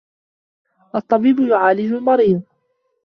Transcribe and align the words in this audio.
الطَّبِيبُ 0.95 1.39
يُعَالَجُ 1.39 1.91
الْمَرِيضَ. 1.93 2.41